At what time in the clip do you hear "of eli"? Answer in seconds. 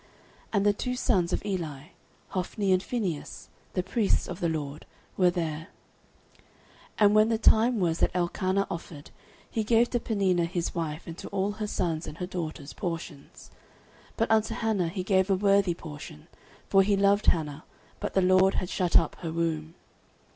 1.31-1.89